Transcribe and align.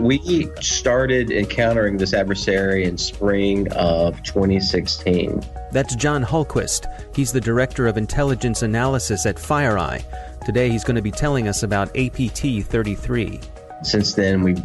We 0.00 0.48
started 0.62 1.30
encountering 1.30 1.98
this 1.98 2.14
adversary 2.14 2.84
in 2.84 2.96
spring 2.96 3.70
of 3.72 4.22
2016. 4.22 5.42
That's 5.72 5.94
John 5.94 6.24
Hultquist. 6.24 6.86
He's 7.14 7.32
the 7.32 7.40
Director 7.40 7.86
of 7.86 7.98
Intelligence 7.98 8.62
Analysis 8.62 9.26
at 9.26 9.36
FireEye. 9.36 10.02
Today 10.46 10.70
he's 10.70 10.84
going 10.84 10.96
to 10.96 11.02
be 11.02 11.10
telling 11.10 11.48
us 11.48 11.62
about 11.62 11.94
APT 11.98 12.64
33. 12.64 13.40
Since 13.82 14.14
then, 14.14 14.42
we've 14.42 14.62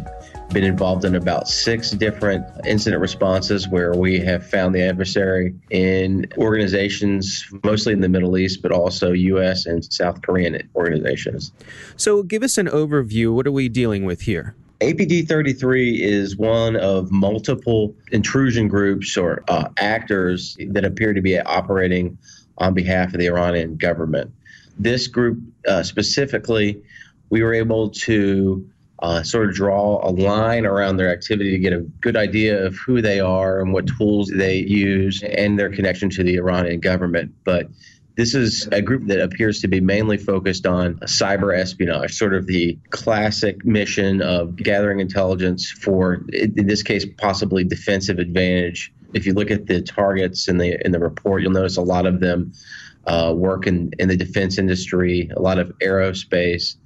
been 0.52 0.64
involved 0.64 1.04
in 1.04 1.14
about 1.14 1.48
six 1.48 1.90
different 1.90 2.46
incident 2.66 3.02
responses 3.02 3.68
where 3.68 3.92
we 3.92 4.18
have 4.20 4.46
found 4.46 4.74
the 4.74 4.82
adversary 4.82 5.54
in 5.68 6.26
organizations, 6.38 7.46
mostly 7.62 7.92
in 7.92 8.00
the 8.00 8.08
Middle 8.08 8.38
East, 8.38 8.62
but 8.62 8.72
also 8.72 9.12
U.S. 9.12 9.66
and 9.66 9.84
South 9.92 10.22
Korean 10.22 10.66
organizations. 10.74 11.52
So, 11.96 12.22
give 12.22 12.42
us 12.42 12.56
an 12.56 12.68
overview. 12.68 13.34
What 13.34 13.46
are 13.46 13.52
we 13.52 13.68
dealing 13.68 14.06
with 14.06 14.22
here? 14.22 14.54
APT 14.82 15.26
33 15.26 16.02
is 16.02 16.36
one 16.36 16.76
of 16.76 17.10
multiple 17.10 17.94
intrusion 18.12 18.68
groups 18.68 19.16
or 19.16 19.42
uh, 19.48 19.68
actors 19.78 20.56
that 20.68 20.84
appear 20.84 21.14
to 21.14 21.22
be 21.22 21.38
operating 21.40 22.18
on 22.58 22.74
behalf 22.74 23.14
of 23.14 23.18
the 23.18 23.26
Iranian 23.26 23.76
government. 23.76 24.30
This 24.78 25.06
group 25.06 25.38
uh, 25.66 25.82
specifically, 25.82 26.82
we 27.30 27.42
were 27.42 27.54
able 27.54 27.88
to 27.90 28.68
uh, 29.00 29.22
sort 29.22 29.48
of 29.48 29.54
draw 29.54 30.06
a 30.06 30.10
line 30.10 30.66
around 30.66 30.96
their 30.96 31.10
activity 31.10 31.50
to 31.50 31.58
get 31.58 31.72
a 31.72 31.80
good 32.00 32.16
idea 32.16 32.64
of 32.64 32.76
who 32.76 33.00
they 33.00 33.20
are 33.20 33.60
and 33.60 33.72
what 33.72 33.86
tools 33.86 34.30
they 34.34 34.56
use 34.56 35.22
and 35.22 35.58
their 35.58 35.70
connection 35.70 36.10
to 36.10 36.22
the 36.22 36.36
Iranian 36.36 36.80
government. 36.80 37.34
But 37.44 37.68
this 38.16 38.34
is 38.34 38.66
a 38.72 38.80
group 38.80 39.06
that 39.06 39.20
appears 39.20 39.60
to 39.60 39.68
be 39.68 39.80
mainly 39.80 40.16
focused 40.16 40.66
on 40.66 40.94
cyber 41.00 41.56
espionage, 41.56 42.14
sort 42.14 42.34
of 42.34 42.46
the 42.46 42.78
classic 42.90 43.64
mission 43.64 44.22
of 44.22 44.56
gathering 44.56 45.00
intelligence 45.00 45.70
for, 45.70 46.24
in 46.32 46.66
this 46.66 46.82
case, 46.82 47.04
possibly 47.18 47.62
defensive 47.62 48.18
advantage. 48.18 48.92
If 49.12 49.26
you 49.26 49.34
look 49.34 49.50
at 49.50 49.66
the 49.66 49.82
targets 49.82 50.48
in 50.48 50.56
the 50.56 50.78
in 50.84 50.92
the 50.92 50.98
report, 50.98 51.42
you'll 51.42 51.52
notice 51.52 51.76
a 51.76 51.82
lot 51.82 52.06
of 52.06 52.20
them 52.20 52.52
uh, 53.06 53.34
work 53.36 53.66
in, 53.66 53.92
in 53.98 54.08
the 54.08 54.16
defense 54.16 54.56
industry, 54.58 55.30
a 55.36 55.40
lot 55.40 55.58
of 55.58 55.68
aerospace. 55.78 56.76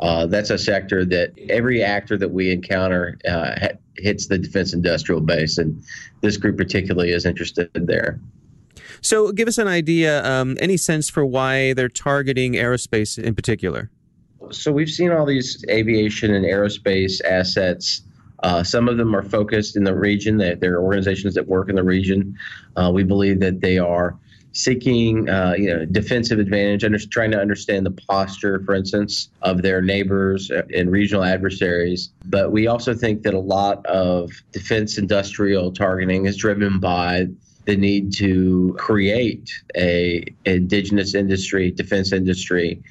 Uh, 0.00 0.26
that's 0.26 0.50
a 0.50 0.58
sector 0.58 1.04
that 1.04 1.32
every 1.48 1.82
actor 1.82 2.18
that 2.18 2.30
we 2.30 2.50
encounter 2.50 3.18
uh, 3.28 3.68
hits 3.98 4.26
the 4.26 4.36
defense 4.36 4.72
industrial 4.72 5.20
base, 5.20 5.58
and 5.58 5.80
this 6.22 6.36
group 6.36 6.56
particularly 6.56 7.12
is 7.12 7.24
interested 7.24 7.70
there. 7.74 8.18
So, 9.02 9.32
give 9.32 9.48
us 9.48 9.58
an 9.58 9.66
idea, 9.66 10.24
um, 10.24 10.56
any 10.60 10.76
sense 10.76 11.10
for 11.10 11.26
why 11.26 11.72
they're 11.74 11.88
targeting 11.88 12.52
aerospace 12.52 13.18
in 13.18 13.34
particular? 13.34 13.90
So, 14.52 14.70
we've 14.70 14.90
seen 14.90 15.10
all 15.10 15.26
these 15.26 15.64
aviation 15.68 16.32
and 16.32 16.44
aerospace 16.44 17.22
assets. 17.24 18.02
Uh, 18.44 18.62
some 18.62 18.88
of 18.88 18.96
them 18.96 19.14
are 19.14 19.22
focused 19.22 19.76
in 19.76 19.82
the 19.84 19.94
region, 19.94 20.38
that 20.38 20.60
there 20.60 20.74
are 20.74 20.82
organizations 20.82 21.34
that 21.34 21.48
work 21.48 21.68
in 21.68 21.74
the 21.74 21.82
region. 21.82 22.38
Uh, 22.76 22.92
we 22.94 23.02
believe 23.02 23.40
that 23.40 23.60
they 23.60 23.78
are 23.78 24.16
seeking 24.52 25.28
uh, 25.28 25.54
you 25.56 25.66
know 25.66 25.84
defensive 25.86 26.38
advantage 26.38 26.84
under, 26.84 26.98
trying 26.98 27.30
to 27.30 27.40
understand 27.40 27.86
the 27.86 27.90
posture 27.90 28.62
for 28.64 28.74
instance 28.74 29.30
of 29.40 29.62
their 29.62 29.80
neighbors 29.80 30.50
and 30.50 30.90
regional 30.90 31.24
adversaries 31.24 32.10
but 32.26 32.52
we 32.52 32.66
also 32.66 32.92
think 32.92 33.22
that 33.22 33.32
a 33.32 33.38
lot 33.38 33.84
of 33.86 34.30
defense 34.52 34.98
industrial 34.98 35.72
targeting 35.72 36.26
is 36.26 36.36
driven 36.36 36.78
by 36.78 37.26
the 37.64 37.76
need 37.76 38.12
to 38.14 38.74
create 38.78 39.50
a 39.76 40.24
indigenous 40.44 41.14
industry, 41.14 41.70
defense 41.70 42.12
industry, 42.12 42.82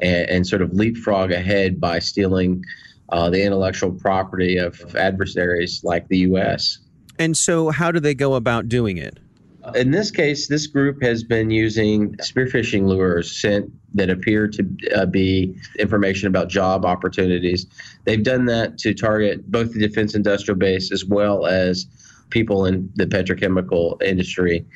and, 0.00 0.30
and 0.30 0.46
sort 0.46 0.62
of 0.62 0.72
leapfrog 0.74 1.30
ahead 1.30 1.80
by 1.80 1.98
stealing 1.98 2.64
uh, 3.10 3.30
the 3.30 3.42
intellectual 3.42 3.90
property 3.90 4.58
of 4.58 4.94
adversaries 4.96 5.82
like 5.82 6.08
the 6.08 6.18
U.S. 6.18 6.78
And 7.18 7.36
so, 7.36 7.70
how 7.70 7.90
do 7.90 8.00
they 8.00 8.14
go 8.14 8.34
about 8.34 8.68
doing 8.68 8.98
it? 8.98 9.18
In 9.74 9.90
this 9.90 10.10
case, 10.10 10.48
this 10.48 10.66
group 10.66 11.02
has 11.02 11.22
been 11.24 11.50
using 11.50 12.16
spear 12.20 12.46
phishing 12.46 12.86
lures 12.86 13.40
sent 13.40 13.70
that 13.94 14.08
appear 14.08 14.48
to 14.48 14.66
uh, 14.94 15.06
be 15.06 15.54
information 15.78 16.28
about 16.28 16.48
job 16.48 16.84
opportunities. 16.84 17.66
They've 18.04 18.22
done 18.22 18.46
that 18.46 18.78
to 18.78 18.94
target 18.94 19.50
both 19.50 19.74
the 19.74 19.80
defense 19.80 20.14
industrial 20.14 20.58
base 20.58 20.92
as 20.92 21.04
well 21.04 21.46
as 21.46 21.86
people 22.30 22.66
in 22.66 22.90
the 22.94 23.06
petrochemical 23.06 24.00
industry. 24.02 24.66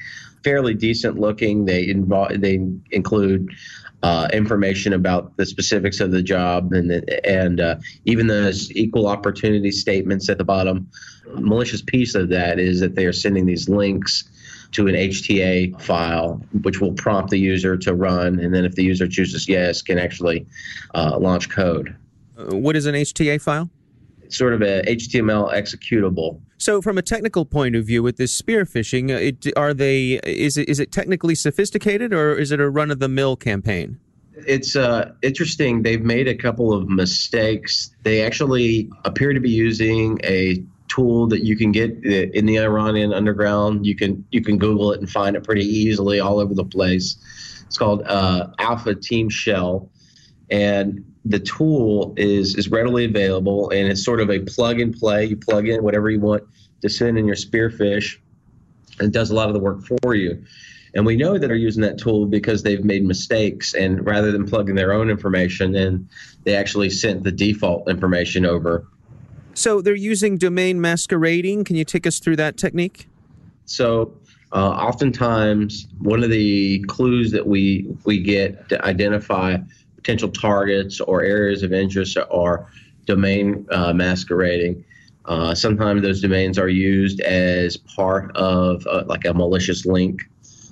Fairly 0.45 0.75
decent 0.75 1.19
looking. 1.19 1.65
They 1.65 1.89
involve 1.89 2.41
they 2.41 2.59
include 2.91 3.49
uh, 4.03 4.29
information 4.33 4.93
about 4.93 5.37
the 5.37 5.47
specifics 5.47 6.01
of 6.01 6.11
the 6.11 6.23
job 6.23 6.73
and 6.73 6.91
the, 6.91 7.27
and 7.27 7.61
uh, 7.61 7.77
even 8.05 8.27
those 8.27 8.73
equal 8.73 9.07
opportunity 9.07 9.71
statements 9.71 10.29
at 10.29 10.39
the 10.39 10.45
bottom. 10.45 10.89
Malicious 11.35 11.83
piece 11.83 12.15
of 12.15 12.29
that 12.29 12.59
is 12.59 12.81
that 12.81 12.97
they 12.97 13.07
are 13.07 13.13
sending 13.13 13.47
these 13.47 13.69
links 13.69 14.25
to 14.73 14.89
an 14.89 14.95
HTA 14.95 15.81
file, 15.81 16.43
which 16.63 16.81
will 16.81 16.95
prompt 16.95 17.31
the 17.31 17.39
user 17.39 17.77
to 17.77 17.95
run, 17.95 18.41
and 18.41 18.55
then 18.55 18.65
if 18.65 18.75
the 18.75 18.83
user 18.83 19.07
chooses 19.07 19.49
yes, 19.49 19.83
can 19.83 19.99
actually 19.99 20.47
uh, 20.95 21.17
launch 21.19 21.51
code. 21.51 21.95
What 22.37 22.75
is 22.75 22.87
an 22.87 22.95
HTA 22.95 23.41
file? 23.41 23.71
Sort 24.33 24.55
of 24.55 24.63
a 24.63 24.83
HTML 24.87 25.53
executable. 25.53 26.41
So, 26.57 26.81
from 26.81 26.97
a 26.97 27.03
technical 27.03 27.45
point 27.45 27.77
of 27.77 27.85
view, 27.85 28.03
with 28.03 28.17
this 28.17 28.33
spear 28.33 28.65
phishing, 28.65 29.11
uh, 29.11 29.19
it, 29.19 29.57
are 29.57 29.75
they 29.75 30.21
is 30.25 30.57
it 30.57 30.69
is 30.69 30.81
it 30.81 30.91
technically 30.91 31.35
sophisticated 31.35 32.13
or 32.13 32.39
is 32.39 32.51
it 32.51 32.61
a 32.61 32.71
run 32.71 32.91
of 32.91 32.99
the 32.99 33.09
mill 33.09 33.37
campaign? 33.37 33.99
It's 34.35 34.75
uh, 34.75 35.13
interesting. 35.23 35.83
They've 35.83 36.03
made 36.03 36.29
a 36.29 36.35
couple 36.35 36.73
of 36.73 36.89
mistakes. 36.89 37.95
They 38.03 38.23
actually 38.23 38.91
appear 39.05 39.33
to 39.33 39.41
be 39.41 39.51
using 39.51 40.19
a 40.25 40.65
tool 40.89 41.27
that 41.29 41.45
you 41.45 41.57
can 41.57 41.73
get 41.73 41.91
in 42.05 42.47
the 42.47 42.59
Iranian 42.59 43.13
underground. 43.13 43.87
You 43.87 43.95
can 43.95 44.25
you 44.31 44.43
can 44.43 44.59
Google 44.59 44.93
it 44.93 45.01
and 45.01 45.11
find 45.11 45.37
it 45.37 45.45
pretty 45.45 45.65
easily 45.65 46.21
all 46.21 46.39
over 46.39 46.55
the 46.55 46.65
place. 46.65 47.17
It's 47.67 47.79
called 47.79 48.03
uh, 48.07 48.49
ALFA 48.59 49.01
TEaM 49.01 49.31
Shell, 49.31 49.89
and 50.51 51.12
the 51.25 51.39
tool 51.39 52.15
is 52.17 52.57
is 52.57 52.69
readily 52.69 53.05
available 53.05 53.71
and 53.71 53.89
it's 53.89 54.05
sort 54.05 54.21
of 54.21 54.31
a 54.31 54.41
plug 54.41 54.81
and 54.81 54.95
play. 54.95 55.27
You 55.27 55.37
plug 55.37 55.69
in 55.69 55.83
whatever 55.83 56.11
you 56.11 56.21
want 56.21 56.45
to 56.83 56.89
send 56.89 57.19
in 57.19 57.27
your 57.27 57.37
spear 57.37 57.71
phish, 57.71 58.19
and 58.99 59.09
it 59.09 59.13
does 59.13 59.31
a 59.31 59.35
lot 59.35 59.49
of 59.49 59.55
the 59.55 59.61
work 59.61 59.83
for 60.03 60.15
you. 60.15 60.43
And 60.95 61.07
we 61.07 61.17
know 61.17 61.39
that 61.39 61.47
they're 61.47 61.57
using 61.57 61.83
that 61.83 61.97
tool 61.97 62.27
because 62.27 62.63
they've 62.63 62.85
made 62.85 63.05
mistakes, 63.05 63.73
and 63.75 64.05
rather 64.05 64.31
than 64.31 64.47
plugging 64.47 64.75
their 64.75 64.93
own 64.93 65.09
information 65.09 65.75
in, 65.75 66.09
they 66.45 66.55
actually 66.55 66.91
sent 66.91 67.23
the 67.23 67.33
default 67.33 67.89
information 67.89 68.45
over. 68.45 68.87
So 69.55 69.81
they're 69.81 69.95
using 69.95 70.37
domain 70.37 70.81
masquerading. 70.81 71.65
Can 71.65 71.77
you 71.77 71.85
take 71.85 72.07
us 72.07 72.19
through 72.19 72.37
that 72.37 72.57
technique? 72.57 73.09
So 73.65 74.15
uh, 74.53 74.71
oftentimes, 74.71 75.87
one 75.99 76.23
of 76.23 76.31
the 76.31 76.85
clues 76.89 77.31
that 77.33 77.47
we 77.47 77.87
we 78.05 78.21
get 78.21 78.69
to 78.69 78.85
identify 78.85 79.57
potential 80.03 80.29
targets 80.29 81.01
or 81.01 81.23
areas 81.23 81.63
of 81.63 81.73
interest 81.73 82.19
are 82.31 82.67
domain 83.07 83.67
uh, 83.71 83.93
masquerading. 83.93 84.85
Uh, 85.25 85.55
sometimes 85.55 86.03
those 86.03 86.21
domains 86.21 86.59
are 86.59 86.69
used 86.69 87.21
as 87.21 87.77
part 87.77 88.37
of 88.37 88.85
uh, 88.89 89.05
like 89.07 89.25
a 89.25 89.33
malicious 89.33 89.87
link. 89.87 90.23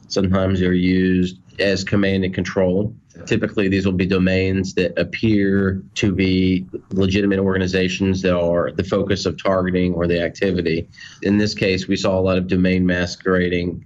Sometimes 0.08 0.58
they're 0.58 0.72
used 0.72 1.38
as 1.60 1.84
command 1.84 2.24
and 2.24 2.34
control. 2.34 2.92
Typically, 3.26 3.68
these 3.68 3.86
will 3.86 3.92
be 3.92 4.06
domains 4.06 4.74
that 4.74 4.98
appear 4.98 5.82
to 5.94 6.12
be 6.12 6.66
legitimate 6.90 7.38
organizations 7.38 8.22
that 8.22 8.36
are 8.36 8.72
the 8.72 8.82
focus 8.82 9.26
of 9.26 9.40
targeting 9.40 9.94
or 9.94 10.08
the 10.08 10.20
activity. 10.20 10.88
In 11.22 11.38
this 11.38 11.54
case, 11.54 11.86
we 11.86 11.96
saw 11.96 12.18
a 12.18 12.22
lot 12.22 12.38
of 12.38 12.48
domain 12.48 12.86
masquerading 12.86 13.84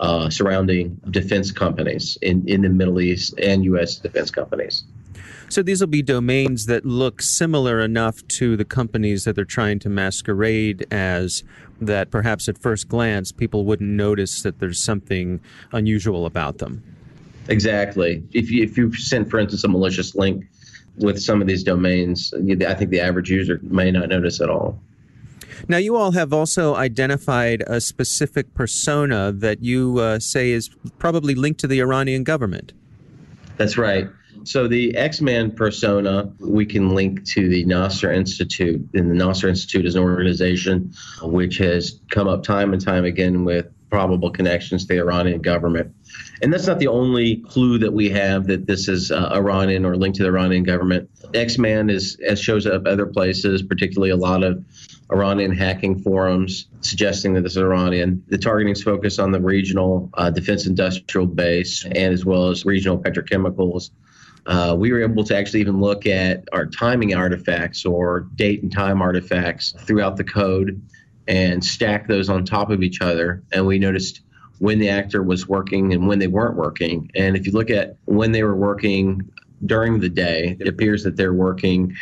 uh, 0.00 0.28
surrounding 0.30 1.00
defense 1.10 1.52
companies 1.52 2.18
in, 2.22 2.46
in 2.48 2.62
the 2.62 2.68
Middle 2.68 3.00
East 3.00 3.38
and 3.38 3.64
U.S. 3.66 3.96
defense 3.96 4.30
companies. 4.30 4.84
So 5.48 5.62
these 5.62 5.80
will 5.80 5.88
be 5.88 6.00
domains 6.00 6.64
that 6.66 6.86
look 6.86 7.20
similar 7.20 7.80
enough 7.80 8.26
to 8.38 8.56
the 8.56 8.64
companies 8.64 9.24
that 9.24 9.36
they're 9.36 9.44
trying 9.44 9.78
to 9.80 9.90
masquerade 9.90 10.86
as 10.90 11.44
that 11.78 12.10
perhaps 12.10 12.48
at 12.48 12.56
first 12.56 12.88
glance 12.88 13.32
people 13.32 13.66
wouldn't 13.66 13.90
notice 13.90 14.42
that 14.42 14.60
there's 14.60 14.82
something 14.82 15.40
unusual 15.72 16.24
about 16.24 16.56
them. 16.56 16.82
Exactly. 17.48 18.22
If 18.32 18.50
you 18.50 18.62
if 18.62 18.78
you 18.78 18.94
sent, 18.94 19.28
for 19.28 19.38
instance, 19.38 19.62
a 19.64 19.68
malicious 19.68 20.14
link 20.14 20.46
with 20.96 21.20
some 21.20 21.42
of 21.42 21.48
these 21.48 21.62
domains, 21.62 22.32
I 22.34 22.74
think 22.74 22.90
the 22.90 23.00
average 23.00 23.30
user 23.30 23.60
may 23.62 23.90
not 23.90 24.08
notice 24.08 24.40
at 24.40 24.48
all. 24.48 24.80
Now, 25.68 25.76
you 25.76 25.96
all 25.96 26.12
have 26.12 26.32
also 26.32 26.74
identified 26.74 27.62
a 27.66 27.80
specific 27.80 28.52
persona 28.54 29.32
that 29.32 29.62
you 29.62 29.98
uh, 29.98 30.18
say 30.18 30.50
is 30.50 30.70
probably 30.98 31.34
linked 31.34 31.60
to 31.60 31.66
the 31.66 31.80
Iranian 31.80 32.24
government. 32.24 32.72
That's 33.56 33.78
right. 33.78 34.08
So 34.44 34.66
the 34.66 34.96
X-Man 34.96 35.52
persona 35.52 36.32
we 36.40 36.66
can 36.66 36.94
link 36.94 37.24
to 37.28 37.48
the 37.48 37.64
Nasr 37.64 38.12
Institute, 38.12 38.88
and 38.94 39.10
the 39.10 39.14
Nasr 39.14 39.48
Institute 39.48 39.86
is 39.86 39.94
an 39.94 40.02
organization 40.02 40.92
which 41.22 41.58
has 41.58 42.00
come 42.10 42.26
up 42.26 42.42
time 42.42 42.72
and 42.72 42.84
time 42.84 43.04
again 43.04 43.44
with 43.44 43.66
probable 43.90 44.30
connections 44.30 44.86
to 44.86 44.94
the 44.94 44.98
Iranian 44.98 45.42
government. 45.42 45.94
And 46.42 46.52
that's 46.52 46.66
not 46.66 46.78
the 46.78 46.88
only 46.88 47.36
clue 47.36 47.78
that 47.78 47.92
we 47.92 48.10
have 48.10 48.46
that 48.48 48.66
this 48.66 48.88
is 48.88 49.10
uh, 49.10 49.30
Iranian 49.32 49.84
or 49.84 49.96
linked 49.96 50.16
to 50.16 50.24
the 50.24 50.28
Iranian 50.28 50.64
government. 50.64 51.08
X-Man 51.34 51.88
is 51.88 52.18
as 52.26 52.40
shows 52.40 52.66
up 52.66 52.86
other 52.86 53.06
places, 53.06 53.62
particularly 53.62 54.10
a 54.10 54.16
lot 54.16 54.42
of 54.42 54.64
Iranian 55.12 55.52
hacking 55.52 55.98
forums 56.00 56.66
suggesting 56.80 57.34
that 57.34 57.42
this 57.42 57.52
is 57.52 57.58
Iranian. 57.58 58.24
The 58.28 58.38
targeting 58.38 58.72
is 58.72 58.82
focused 58.82 59.20
on 59.20 59.30
the 59.30 59.40
regional 59.40 60.10
uh, 60.14 60.30
defense 60.30 60.66
industrial 60.66 61.26
base 61.26 61.84
and 61.84 62.12
as 62.12 62.24
well 62.24 62.48
as 62.48 62.64
regional 62.64 62.98
petrochemicals. 62.98 63.90
Uh, 64.46 64.74
we 64.76 64.90
were 64.90 65.02
able 65.02 65.22
to 65.24 65.36
actually 65.36 65.60
even 65.60 65.80
look 65.80 66.06
at 66.06 66.44
our 66.52 66.66
timing 66.66 67.14
artifacts 67.14 67.84
or 67.84 68.26
date 68.34 68.62
and 68.62 68.72
time 68.72 69.00
artifacts 69.00 69.72
throughout 69.78 70.16
the 70.16 70.24
code 70.24 70.82
and 71.28 71.64
stack 71.64 72.08
those 72.08 72.28
on 72.28 72.44
top 72.44 72.70
of 72.70 72.82
each 72.82 73.00
other. 73.00 73.42
And 73.52 73.66
we 73.66 73.78
noticed 73.78 74.22
when 74.62 74.78
the 74.78 74.88
actor 74.88 75.24
was 75.24 75.48
working 75.48 75.92
and 75.92 76.06
when 76.06 76.20
they 76.20 76.28
weren't 76.28 76.54
working. 76.54 77.10
And 77.16 77.36
if 77.36 77.46
you 77.46 77.50
look 77.50 77.68
at 77.68 77.96
when 78.04 78.30
they 78.30 78.44
were 78.44 78.54
working 78.54 79.28
during 79.66 79.98
the 79.98 80.08
day, 80.08 80.56
it 80.60 80.68
appears 80.68 81.02
that 81.02 81.16
they're 81.16 81.34
working 81.34 81.96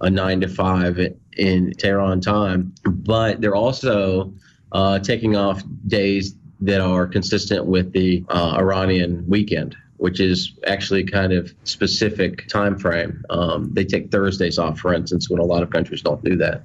a 0.00 0.08
nine 0.08 0.40
to 0.40 0.48
five 0.48 0.98
in 1.36 1.72
Tehran 1.74 2.22
time, 2.22 2.72
but 2.86 3.42
they're 3.42 3.54
also 3.54 4.32
uh, 4.72 4.98
taking 5.00 5.36
off 5.36 5.62
days 5.86 6.34
that 6.60 6.80
are 6.80 7.06
consistent 7.06 7.66
with 7.66 7.92
the 7.92 8.24
uh, 8.30 8.56
Iranian 8.56 9.22
weekend 9.28 9.76
which 9.98 10.20
is 10.20 10.52
actually 10.66 11.02
kind 11.02 11.32
of 11.32 11.54
specific 11.64 12.46
time 12.48 12.78
frame. 12.78 13.24
Um, 13.30 13.72
they 13.72 13.82
take 13.82 14.10
Thursdays 14.10 14.58
off, 14.58 14.78
for 14.78 14.92
instance, 14.92 15.30
when 15.30 15.40
a 15.40 15.44
lot 15.44 15.62
of 15.62 15.70
countries 15.70 16.02
don't 16.02 16.22
do 16.22 16.36
that. 16.36 16.64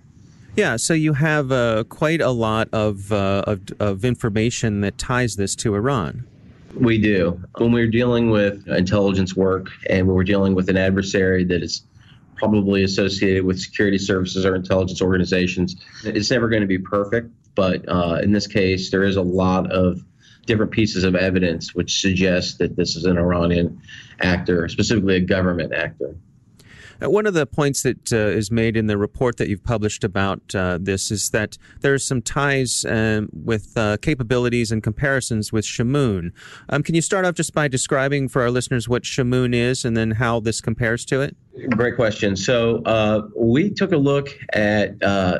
Yeah, 0.55 0.75
so 0.75 0.93
you 0.93 1.13
have 1.13 1.51
uh, 1.51 1.85
quite 1.85 2.21
a 2.21 2.31
lot 2.31 2.67
of, 2.73 3.11
uh, 3.11 3.43
of, 3.47 3.61
of 3.79 4.03
information 4.03 4.81
that 4.81 4.97
ties 4.97 5.35
this 5.35 5.55
to 5.57 5.75
Iran. 5.75 6.27
We 6.75 6.97
do. 6.97 7.41
When 7.57 7.71
we're 7.71 7.87
dealing 7.87 8.29
with 8.29 8.67
intelligence 8.67 9.35
work 9.35 9.67
and 9.89 10.07
when 10.07 10.15
we're 10.15 10.23
dealing 10.23 10.55
with 10.55 10.69
an 10.69 10.77
adversary 10.77 11.43
that 11.45 11.63
is 11.63 11.83
probably 12.41 12.83
associated 12.83 13.45
with 13.45 13.59
security 13.59 13.99
services 13.99 14.45
or 14.47 14.55
intelligence 14.55 14.99
organizations. 14.99 15.75
It's 16.03 16.31
never 16.31 16.49
going 16.49 16.61
to 16.61 16.67
be 16.67 16.79
perfect, 16.79 17.29
but 17.53 17.87
uh, 17.87 18.19
in 18.23 18.31
this 18.31 18.47
case, 18.47 18.89
there 18.89 19.03
is 19.03 19.15
a 19.15 19.21
lot 19.21 19.71
of 19.71 20.01
different 20.47 20.71
pieces 20.71 21.03
of 21.03 21.15
evidence 21.15 21.75
which 21.75 22.01
suggest 22.01 22.57
that 22.57 22.75
this 22.75 22.95
is 22.95 23.05
an 23.05 23.19
Iranian 23.19 23.79
actor, 24.21 24.67
specifically 24.69 25.17
a 25.17 25.19
government 25.19 25.71
actor. 25.71 26.15
Uh, 27.01 27.09
one 27.09 27.25
of 27.25 27.33
the 27.33 27.45
points 27.45 27.83
that 27.83 28.13
uh, 28.13 28.17
is 28.17 28.51
made 28.51 28.77
in 28.77 28.87
the 28.87 28.97
report 28.97 29.37
that 29.37 29.49
you've 29.49 29.63
published 29.63 30.03
about 30.03 30.53
uh, 30.55 30.77
this 30.81 31.11
is 31.11 31.29
that 31.31 31.57
there 31.81 31.93
are 31.93 31.99
some 31.99 32.21
ties 32.21 32.85
um, 32.87 33.29
with 33.33 33.75
uh, 33.77 33.97
capabilities 34.01 34.71
and 34.71 34.83
comparisons 34.83 35.51
with 35.51 35.65
Shamoon. 35.65 36.31
Um, 36.69 36.83
can 36.83 36.95
you 36.95 37.01
start 37.01 37.25
off 37.25 37.35
just 37.35 37.53
by 37.53 37.67
describing 37.67 38.27
for 38.27 38.41
our 38.41 38.51
listeners 38.51 38.87
what 38.87 39.03
Shamoon 39.03 39.53
is 39.55 39.85
and 39.85 39.95
then 39.95 40.11
how 40.11 40.39
this 40.39 40.61
compares 40.61 41.05
to 41.05 41.21
it? 41.21 41.35
Great 41.69 41.95
question. 41.95 42.35
So 42.35 42.81
uh, 42.83 43.27
we 43.35 43.69
took 43.69 43.91
a 43.91 43.97
look 43.97 44.29
at 44.53 45.01
uh, 45.03 45.39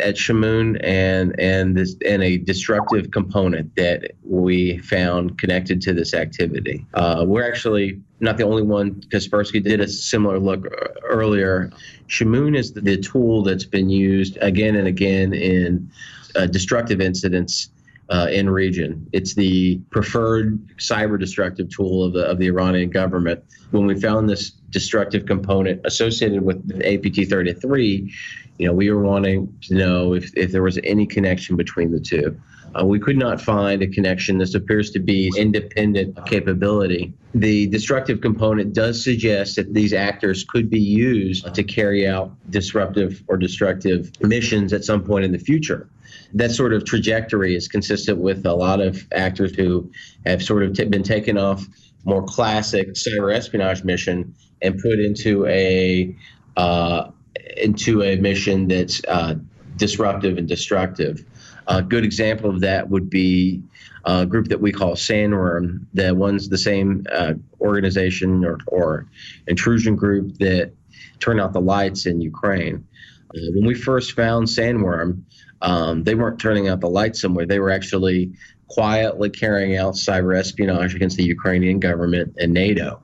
at 0.00 0.16
Shamoon 0.16 0.80
and 0.84 1.38
and 1.38 1.76
this 1.76 1.96
and 2.06 2.22
a 2.22 2.38
destructive 2.38 3.10
component 3.10 3.74
that 3.76 4.12
we 4.24 4.78
found 4.78 5.38
connected 5.38 5.80
to 5.82 5.94
this 5.94 6.14
activity. 6.14 6.86
Uh, 6.94 7.24
we're 7.26 7.46
actually 7.46 8.00
not 8.20 8.36
the 8.36 8.44
only 8.44 8.62
one. 8.62 8.94
Kaspersky 9.08 9.62
did 9.62 9.80
a 9.80 9.88
similar 9.88 10.38
look 10.38 10.66
earlier. 11.04 11.70
Shamoon 12.08 12.56
is 12.56 12.72
the, 12.72 12.80
the 12.80 12.96
tool 12.96 13.42
that's 13.42 13.64
been 13.64 13.88
used 13.88 14.36
again 14.40 14.76
and 14.76 14.88
again 14.88 15.32
in 15.32 15.90
uh, 16.36 16.46
destructive 16.46 17.00
incidents 17.00 17.70
uh, 18.10 18.28
in 18.30 18.48
region. 18.48 19.06
It's 19.12 19.34
the 19.34 19.78
preferred 19.90 20.66
cyber 20.78 21.18
destructive 21.18 21.68
tool 21.68 22.04
of 22.04 22.12
the 22.14 22.24
of 22.24 22.38
the 22.38 22.46
Iranian 22.46 22.90
government. 22.90 23.44
When 23.70 23.86
we 23.86 24.00
found 24.00 24.28
this 24.28 24.50
destructive 24.50 25.26
component 25.26 25.80
associated 25.84 26.42
with 26.42 26.58
APT 26.84 27.28
33, 27.28 28.12
you 28.58 28.66
know, 28.66 28.72
we 28.72 28.90
were 28.90 29.02
wanting 29.02 29.56
to 29.62 29.74
know 29.74 30.14
if, 30.14 30.36
if 30.36 30.52
there 30.52 30.62
was 30.62 30.78
any 30.84 31.06
connection 31.06 31.56
between 31.56 31.92
the 31.92 32.00
two. 32.00 32.38
Uh, 32.78 32.84
we 32.84 32.98
could 32.98 33.16
not 33.16 33.40
find 33.40 33.82
a 33.82 33.86
connection. 33.86 34.38
This 34.38 34.54
appears 34.54 34.90
to 34.90 34.98
be 34.98 35.32
independent 35.36 36.18
capability. 36.26 37.14
The 37.34 37.66
destructive 37.68 38.20
component 38.20 38.74
does 38.74 39.02
suggest 39.02 39.56
that 39.56 39.72
these 39.72 39.92
actors 39.92 40.44
could 40.44 40.68
be 40.68 40.80
used 40.80 41.54
to 41.54 41.62
carry 41.62 42.06
out 42.06 42.32
disruptive 42.50 43.22
or 43.26 43.36
destructive 43.36 44.10
missions 44.20 44.72
at 44.72 44.84
some 44.84 45.02
point 45.02 45.24
in 45.24 45.32
the 45.32 45.38
future. 45.38 45.88
That 46.34 46.50
sort 46.50 46.72
of 46.72 46.84
trajectory 46.84 47.56
is 47.56 47.68
consistent 47.68 48.18
with 48.18 48.44
a 48.46 48.54
lot 48.54 48.80
of 48.80 49.06
actors 49.12 49.54
who 49.54 49.90
have 50.26 50.42
sort 50.42 50.62
of 50.62 50.74
t- 50.74 50.84
been 50.84 51.02
taken 51.02 51.38
off 51.38 51.66
more 52.04 52.22
classic 52.22 52.94
cyber 52.94 53.34
espionage 53.34 53.84
mission 53.84 54.34
and 54.62 54.78
put 54.78 54.98
into 54.98 55.46
a 55.46 56.14
uh, 56.56 57.10
into 57.56 58.02
a 58.02 58.16
mission 58.16 58.68
that's 58.68 59.00
uh, 59.06 59.34
disruptive 59.76 60.38
and 60.38 60.48
destructive. 60.48 61.24
A 61.66 61.82
good 61.82 62.04
example 62.04 62.50
of 62.50 62.60
that 62.60 62.88
would 62.88 63.10
be 63.10 63.62
a 64.04 64.26
group 64.26 64.48
that 64.48 64.60
we 64.60 64.72
call 64.72 64.94
Sandworm, 64.94 65.86
The 65.92 66.14
one's 66.14 66.48
the 66.48 66.58
same 66.58 67.04
uh, 67.12 67.34
organization 67.60 68.44
or, 68.44 68.58
or 68.66 69.06
intrusion 69.46 69.96
group 69.96 70.38
that 70.38 70.72
turned 71.20 71.40
out 71.40 71.52
the 71.52 71.60
lights 71.60 72.06
in 72.06 72.20
Ukraine. 72.20 72.86
Uh, 73.34 73.40
when 73.54 73.66
we 73.66 73.74
first 73.74 74.12
found 74.12 74.46
Sandworm, 74.46 75.22
um, 75.62 76.04
they 76.04 76.14
weren't 76.14 76.38
turning 76.38 76.68
out 76.68 76.80
the 76.80 76.88
lights 76.88 77.20
somewhere. 77.20 77.46
They 77.46 77.58
were 77.58 77.70
actually 77.70 78.32
quietly 78.68 79.30
carrying 79.30 79.76
out 79.76 79.94
cyber 79.94 80.38
espionage 80.38 80.94
against 80.94 81.16
the 81.16 81.24
Ukrainian 81.24 81.80
government 81.80 82.34
and 82.38 82.52
NATO. 82.52 83.00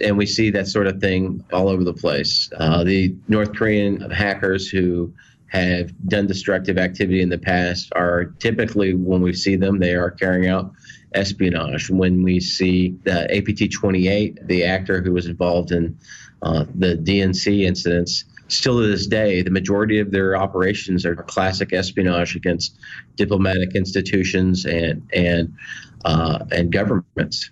And 0.00 0.18
we 0.18 0.26
see 0.26 0.50
that 0.50 0.66
sort 0.66 0.86
of 0.86 1.00
thing 1.00 1.44
all 1.52 1.68
over 1.68 1.84
the 1.84 1.92
place. 1.92 2.50
Uh, 2.56 2.82
the 2.82 3.14
North 3.28 3.54
Korean 3.54 4.10
hackers 4.10 4.68
who 4.68 5.12
have 5.46 5.92
done 6.08 6.26
destructive 6.26 6.78
activity 6.78 7.20
in 7.20 7.28
the 7.28 7.38
past 7.38 7.92
are 7.94 8.24
typically, 8.38 8.94
when 8.94 9.20
we 9.20 9.34
see 9.34 9.54
them, 9.54 9.78
they 9.78 9.94
are 9.94 10.10
carrying 10.10 10.48
out 10.48 10.72
espionage. 11.14 11.90
When 11.90 12.22
we 12.22 12.40
see 12.40 12.96
the 13.04 13.30
APT 13.36 13.70
28, 13.70 14.48
the 14.48 14.64
actor 14.64 15.02
who 15.02 15.12
was 15.12 15.26
involved 15.26 15.70
in 15.70 15.98
uh, 16.40 16.64
the 16.74 16.96
DNC 16.96 17.62
incidents, 17.62 18.24
still 18.52 18.80
to 18.80 18.86
this 18.86 19.06
day, 19.06 19.42
the 19.42 19.50
majority 19.50 19.98
of 19.98 20.10
their 20.10 20.36
operations 20.36 21.04
are 21.06 21.16
classic 21.16 21.72
espionage 21.72 22.36
against 22.36 22.78
diplomatic 23.16 23.74
institutions 23.74 24.64
and 24.64 25.08
and 25.12 25.54
uh, 26.04 26.44
and 26.50 26.72
governments. 26.72 27.50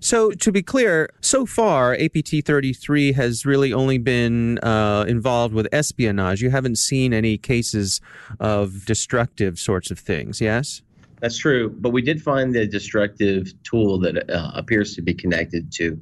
So, 0.00 0.30
to 0.30 0.52
be 0.52 0.62
clear, 0.62 1.08
so 1.20 1.44
far, 1.44 1.94
APT 1.94 2.44
33 2.44 3.12
has 3.12 3.44
really 3.44 3.72
only 3.72 3.98
been 3.98 4.58
uh, 4.58 5.04
involved 5.08 5.54
with 5.54 5.66
espionage. 5.72 6.40
You 6.40 6.50
haven't 6.50 6.76
seen 6.76 7.12
any 7.12 7.36
cases 7.36 8.00
of 8.38 8.84
destructive 8.84 9.58
sorts 9.58 9.90
of 9.90 9.98
things, 9.98 10.40
yes? 10.40 10.82
That's 11.20 11.36
true. 11.36 11.70
But 11.70 11.90
we 11.90 12.02
did 12.02 12.22
find 12.22 12.54
the 12.54 12.64
destructive 12.64 13.52
tool 13.64 13.98
that 14.00 14.30
uh, 14.30 14.52
appears 14.54 14.94
to 14.94 15.02
be 15.02 15.14
connected 15.14 15.72
to 15.72 15.98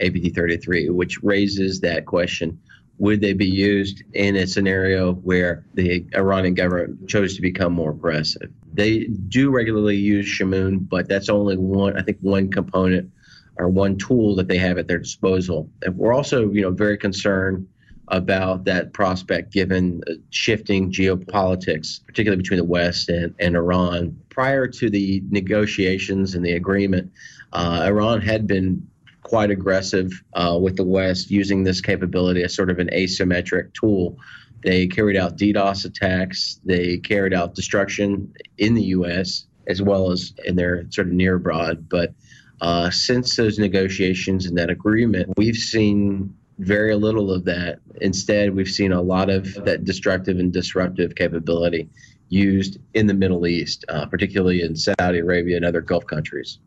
APT 0.00 0.32
33, 0.32 0.90
which 0.90 1.20
raises 1.24 1.80
that 1.80 2.06
question 2.06 2.56
would 3.00 3.22
they 3.22 3.32
be 3.32 3.46
used 3.46 4.02
in 4.12 4.36
a 4.36 4.46
scenario 4.46 5.14
where 5.14 5.64
the 5.72 6.06
Iranian 6.14 6.52
government 6.52 7.08
chose 7.08 7.34
to 7.34 7.40
become 7.40 7.72
more 7.72 7.92
aggressive? 7.92 8.50
They 8.74 9.04
do 9.04 9.50
regularly 9.50 9.96
use 9.96 10.26
Shamoon, 10.26 10.86
but 10.86 11.08
that's 11.08 11.30
only 11.30 11.56
one, 11.56 11.98
I 11.98 12.02
think, 12.02 12.18
one 12.20 12.50
component 12.50 13.10
or 13.56 13.70
one 13.70 13.96
tool 13.96 14.36
that 14.36 14.48
they 14.48 14.58
have 14.58 14.76
at 14.76 14.86
their 14.86 14.98
disposal. 14.98 15.70
And 15.82 15.96
we're 15.96 16.12
also, 16.12 16.50
you 16.50 16.60
know, 16.60 16.70
very 16.70 16.98
concerned 16.98 17.66
about 18.08 18.64
that 18.64 18.92
prospect 18.92 19.50
given 19.50 20.02
shifting 20.28 20.92
geopolitics, 20.92 22.04
particularly 22.04 22.42
between 22.42 22.58
the 22.58 22.64
West 22.64 23.08
and, 23.08 23.34
and 23.38 23.56
Iran. 23.56 24.14
Prior 24.28 24.66
to 24.66 24.90
the 24.90 25.22
negotiations 25.30 26.34
and 26.34 26.44
the 26.44 26.52
agreement, 26.52 27.10
uh, 27.54 27.84
Iran 27.86 28.20
had 28.20 28.46
been 28.46 28.86
quite 29.22 29.50
aggressive 29.50 30.10
uh, 30.34 30.58
with 30.60 30.76
the 30.76 30.84
West 30.84 31.30
using 31.30 31.64
this 31.64 31.80
capability 31.80 32.42
as 32.42 32.54
sort 32.54 32.70
of 32.70 32.78
an 32.78 32.88
asymmetric 32.92 33.72
tool. 33.74 34.18
They 34.62 34.86
carried 34.86 35.16
out 35.16 35.38
DDoS 35.38 35.84
attacks, 35.84 36.60
they 36.64 36.98
carried 36.98 37.32
out 37.32 37.54
destruction 37.54 38.32
in 38.58 38.74
the 38.74 38.82
U.S. 38.84 39.46
as 39.66 39.80
well 39.80 40.10
as 40.10 40.32
in 40.44 40.56
their 40.56 40.84
sort 40.90 41.08
of 41.08 41.12
near 41.14 41.36
abroad. 41.36 41.88
But 41.88 42.12
uh, 42.60 42.90
since 42.90 43.36
those 43.36 43.58
negotiations 43.58 44.46
and 44.46 44.56
that 44.58 44.68
agreement, 44.70 45.32
we've 45.36 45.56
seen 45.56 46.34
very 46.58 46.94
little 46.94 47.32
of 47.32 47.44
that. 47.46 47.78
Instead, 48.02 48.54
we've 48.54 48.68
seen 48.68 48.92
a 48.92 49.00
lot 49.00 49.30
of 49.30 49.54
that 49.64 49.84
destructive 49.84 50.38
and 50.38 50.52
disruptive 50.52 51.14
capability 51.14 51.88
used 52.28 52.78
in 52.94 53.06
the 53.06 53.14
Middle 53.14 53.46
East, 53.46 53.84
uh, 53.88 54.06
particularly 54.06 54.62
in 54.62 54.76
Saudi 54.76 55.18
Arabia 55.18 55.56
and 55.56 55.64
other 55.64 55.80
Gulf 55.80 56.06
countries. 56.06 56.58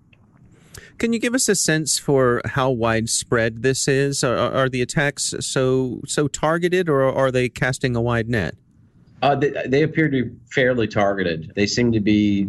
Can 0.98 1.12
you 1.12 1.20
give 1.20 1.34
us 1.34 1.50
a 1.50 1.56
sense 1.56 1.98
for 1.98 2.42
how 2.46 2.70
widespread 2.70 3.64
this 3.64 3.88
is? 3.88 4.24
Are, 4.24 4.36
are 4.36 4.70
the 4.70 4.82
attacks 4.82 5.34
so 5.40 6.02
so 6.06 6.28
targeted, 6.28 6.90
or 6.90 7.04
are 7.04 7.32
they 7.32 7.50
casting 7.50 7.96
a 7.96 8.02
wide 8.02 8.30
net? 8.30 8.56
Uh, 9.22 9.36
they, 9.36 9.54
they 9.66 9.84
appear 9.84 10.10
to 10.10 10.26
be 10.26 10.36
fairly 10.52 10.88
targeted. 10.88 11.54
They 11.56 11.66
seem 11.66 11.92
to 11.94 12.00
be 12.00 12.48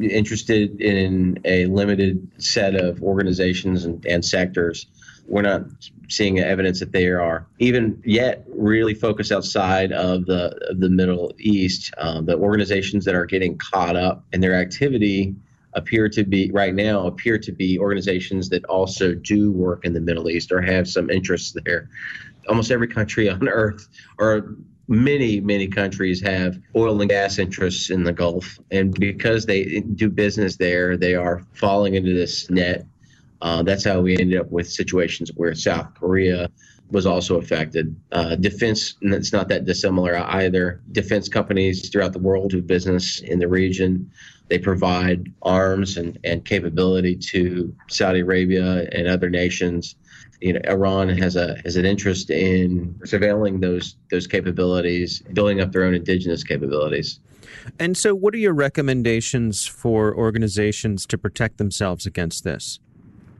interested 0.00 0.80
in 0.80 1.38
a 1.44 1.66
limited 1.66 2.28
set 2.38 2.74
of 2.74 3.02
organizations 3.02 3.84
and, 3.84 4.04
and 4.06 4.24
sectors. 4.24 4.86
We're 5.28 5.42
not 5.42 5.62
seeing 6.08 6.38
evidence 6.38 6.80
that 6.80 6.92
they 6.92 7.06
are 7.08 7.46
even 7.58 8.00
yet 8.04 8.44
really 8.48 8.94
focused 8.94 9.32
outside 9.32 9.92
of 9.92 10.26
the 10.26 10.56
of 10.68 10.80
the 10.80 10.90
Middle 10.90 11.32
East. 11.38 11.92
Um, 11.98 12.26
the 12.26 12.36
organizations 12.36 13.04
that 13.04 13.14
are 13.14 13.26
getting 13.26 13.58
caught 13.58 13.96
up 13.96 14.24
in 14.32 14.40
their 14.40 14.54
activity 14.54 15.34
appear 15.76 16.08
to 16.08 16.24
be 16.24 16.50
right 16.50 16.74
now 16.74 17.06
appear 17.06 17.38
to 17.38 17.52
be 17.52 17.78
organizations 17.78 18.48
that 18.48 18.64
also 18.64 19.14
do 19.14 19.52
work 19.52 19.84
in 19.84 19.92
the 19.92 20.00
Middle 20.00 20.28
East 20.28 20.50
or 20.50 20.60
have 20.60 20.88
some 20.88 21.10
interests 21.10 21.54
there. 21.64 21.88
Almost 22.48 22.70
every 22.70 22.88
country 22.88 23.28
on 23.28 23.48
earth, 23.48 23.88
or 24.18 24.56
many 24.88 25.40
many 25.40 25.68
countries, 25.68 26.20
have 26.22 26.58
oil 26.74 27.00
and 27.00 27.10
gas 27.10 27.38
interests 27.38 27.90
in 27.90 28.02
the 28.02 28.12
Gulf, 28.12 28.58
and 28.70 28.98
because 28.98 29.46
they 29.46 29.80
do 29.80 30.08
business 30.10 30.56
there, 30.56 30.96
they 30.96 31.14
are 31.14 31.42
falling 31.52 31.94
into 31.94 32.14
this 32.14 32.50
net. 32.50 32.86
Uh, 33.42 33.62
that's 33.62 33.84
how 33.84 34.00
we 34.00 34.16
ended 34.18 34.40
up 34.40 34.50
with 34.50 34.68
situations 34.68 35.30
where 35.36 35.54
South 35.54 35.92
Korea 35.94 36.48
was 36.90 37.06
also 37.06 37.38
affected. 37.38 37.94
Uh, 38.12 38.36
defense, 38.36 38.94
it's 39.02 39.32
not 39.32 39.48
that 39.48 39.64
dissimilar 39.64 40.16
either. 40.16 40.80
Defense 40.92 41.28
companies 41.28 41.88
throughout 41.88 42.12
the 42.12 42.18
world 42.18 42.50
do 42.50 42.62
business 42.62 43.20
in 43.20 43.38
the 43.38 43.48
region. 43.48 44.10
They 44.48 44.58
provide 44.58 45.32
arms 45.42 45.96
and, 45.96 46.18
and 46.22 46.44
capability 46.44 47.16
to 47.16 47.74
Saudi 47.88 48.20
Arabia 48.20 48.88
and 48.92 49.08
other 49.08 49.28
nations. 49.28 49.96
You 50.40 50.52
know, 50.52 50.60
Iran 50.68 51.08
has 51.08 51.34
a 51.34 51.56
has 51.64 51.76
an 51.76 51.86
interest 51.86 52.30
in 52.30 52.94
surveilling 53.04 53.60
those 53.60 53.96
those 54.10 54.26
capabilities, 54.26 55.22
building 55.32 55.60
up 55.60 55.72
their 55.72 55.84
own 55.84 55.94
indigenous 55.94 56.44
capabilities. 56.44 57.18
And 57.78 57.96
so, 57.96 58.14
what 58.14 58.34
are 58.34 58.38
your 58.38 58.54
recommendations 58.54 59.66
for 59.66 60.14
organizations 60.14 61.06
to 61.06 61.18
protect 61.18 61.58
themselves 61.58 62.06
against 62.06 62.44
this? 62.44 62.78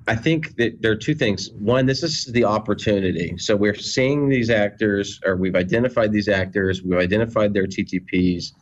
I 0.08 0.14
think 0.14 0.56
that 0.56 0.80
there 0.82 0.92
are 0.92 0.96
two 0.96 1.14
things. 1.14 1.50
One, 1.50 1.86
this 1.86 2.02
is 2.02 2.26
the 2.26 2.44
opportunity. 2.44 3.36
So 3.38 3.56
we're 3.56 3.74
seeing 3.74 4.28
these 4.28 4.50
actors, 4.50 5.20
or 5.24 5.36
we've 5.36 5.56
identified 5.56 6.12
these 6.12 6.28
actors, 6.28 6.82
we've 6.82 6.98
identified 6.98 7.52
their 7.52 7.66
TTPs. 7.66 8.52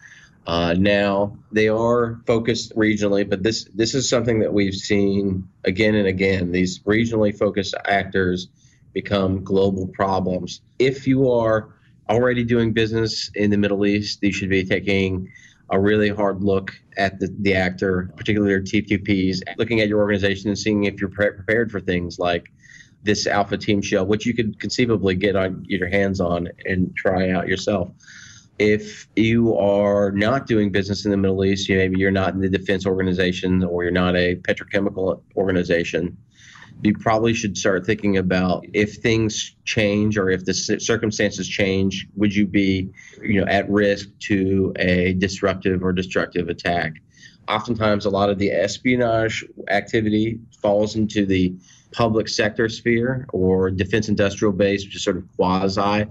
Uh, 0.47 0.75
now 0.75 1.37
they 1.53 1.69
are 1.69 2.21
focused 2.27 2.75
regionally, 2.77 3.29
but 3.29 3.43
this 3.43 3.65
this 3.75 3.95
is 3.95 4.09
something 4.09 4.41
that 4.41 4.53
we've 4.53 4.75
seen 4.75 5.49
again 5.65 5.95
and 5.95 6.07
again. 6.07 6.53
These 6.53 6.81
regionally 6.81 7.37
focused 7.37 7.75
actors 7.87 8.49
become 8.93 9.43
global 9.43 9.87
problems. 9.89 10.61
If 10.79 11.07
you 11.07 11.31
are 11.31 11.75
already 12.09 12.45
doing 12.45 12.73
business 12.73 13.31
in 13.35 13.51
the 13.51 13.57
Middle 13.57 13.87
East, 13.87 14.19
you 14.23 14.33
should 14.33 14.51
be 14.51 14.65
taking 14.65 15.31
a 15.71 15.80
really 15.80 16.09
hard 16.09 16.42
look 16.42 16.73
at 16.97 17.18
the, 17.18 17.35
the 17.40 17.54
actor, 17.54 18.11
particularly 18.16 18.52
their 18.52 18.62
TTPs, 18.62 19.40
looking 19.56 19.80
at 19.80 19.88
your 19.88 20.00
organization 20.00 20.49
and 20.49 20.59
seeing 20.59 20.85
if 20.85 21.00
you're 21.00 21.11
pre- 21.11 21.30
prepared 21.30 21.71
for 21.71 21.80
things 21.80 22.18
like 22.18 22.50
this 23.02 23.26
alpha 23.26 23.56
team 23.56 23.83
shell, 23.83 24.06
which 24.06 24.26
you 24.26 24.35
could 24.35 24.59
conceivably 24.59 25.14
get 25.14 25.37
on 25.37 25.62
get 25.62 25.78
your 25.78 25.88
hands 25.88 26.21
on 26.21 26.49
and 26.64 26.94
try 26.97 27.30
out 27.30 27.49
yourself. 27.49 27.90
If 28.59 29.09
you 29.16 29.56
are 29.56 30.12
not 30.12 30.47
doing 30.47 30.71
business 30.71 31.04
in 31.04 31.11
the 31.11 31.16
Middle 31.16 31.44
East, 31.44 31.68
you, 31.68 31.76
maybe 31.76 31.99
you're 31.99 32.11
not 32.11 32.35
in 32.35 32.40
the 32.40 32.49
defense 32.49 32.87
organization 32.87 33.64
or 33.64 33.83
you're 33.83 33.92
not 33.92 34.16
a 34.16 34.37
petrochemical 34.37 35.23
organization, 35.37 36.16
you 36.85 36.95
probably 36.95 37.33
should 37.33 37.57
start 37.57 37.87
thinking 37.87 38.19
about 38.19 38.67
if 38.75 38.97
things 38.97 39.55
change 39.64 40.19
or 40.19 40.29
if 40.29 40.45
the 40.45 40.53
circumstances 40.53 41.49
change, 41.49 42.07
would 42.14 42.35
you 42.35 42.47
be, 42.47 42.91
you 43.23 43.41
know, 43.41 43.47
at 43.47 43.69
risk 43.71 44.11
to 44.21 44.73
a 44.76 45.14
disruptive 45.14 45.83
or 45.83 45.93
destructive 45.93 46.49
attack? 46.50 46.95
Oftentimes, 47.49 48.05
a 48.05 48.11
lot 48.11 48.29
of 48.29 48.38
the 48.38 48.50
espionage 48.50 49.45
activity 49.69 50.38
falls 50.61 50.95
into 50.95 51.25
the 51.25 51.55
public 51.93 52.29
sector 52.29 52.69
sphere 52.69 53.26
or 53.33 53.71
defense 53.71 54.09
industrial 54.09 54.53
base, 54.53 54.85
which 54.85 54.97
is 54.97 55.05
sort 55.05 55.17
of 55.17 55.25
quasi 55.37 56.05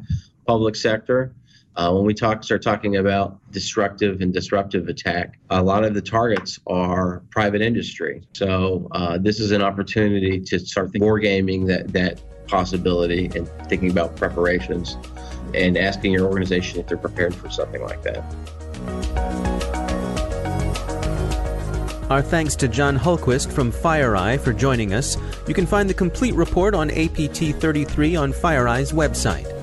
public 0.47 0.75
sector. 0.75 1.33
Uh, 1.75 1.91
when 1.91 2.05
we 2.05 2.13
talk, 2.13 2.43
start 2.43 2.61
talking 2.61 2.97
about 2.97 3.39
destructive 3.51 4.21
and 4.21 4.31
disruptive 4.31 4.87
attack, 4.87 5.39
a 5.49 5.61
lot 5.61 5.83
of 5.83 5.93
the 5.93 6.01
targets 6.01 6.59
are 6.67 7.23
private 7.31 7.61
industry. 7.61 8.21
So 8.33 8.87
uh, 8.91 9.17
this 9.17 9.39
is 9.39 9.51
an 9.51 9.63
opportunity 9.63 10.39
to 10.41 10.59
start 10.59 10.91
wargaming 10.93 11.67
that 11.67 11.91
that 11.93 12.21
possibility 12.47 13.31
and 13.35 13.47
thinking 13.67 13.89
about 13.89 14.15
preparations 14.15 14.97
and 15.55 15.77
asking 15.77 16.11
your 16.11 16.27
organization 16.27 16.79
if 16.79 16.87
they're 16.87 16.97
prepared 16.97 17.33
for 17.33 17.49
something 17.49 17.81
like 17.81 18.03
that. 18.03 18.23
Our 22.11 22.21
thanks 22.21 22.55
to 22.57 22.67
John 22.67 22.99
Hultquist 22.99 23.51
from 23.51 23.71
FireEye 23.71 24.39
for 24.39 24.53
joining 24.53 24.93
us. 24.93 25.17
You 25.47 25.55
can 25.55 25.65
find 25.65 25.89
the 25.89 25.95
complete 25.95 26.35
report 26.35 26.75
on 26.75 26.91
APT 26.91 27.55
33 27.59 28.15
on 28.15 28.31
FireEye's 28.31 28.91
website. 28.91 29.62